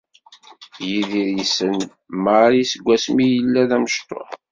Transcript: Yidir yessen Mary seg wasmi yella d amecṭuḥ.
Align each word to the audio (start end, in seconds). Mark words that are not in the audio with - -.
Yidir 0.87 1.29
yessen 1.37 1.77
Mary 2.23 2.63
seg 2.71 2.81
wasmi 2.85 3.25
yella 3.33 3.61
d 3.69 3.71
amecṭuḥ. 3.75 4.29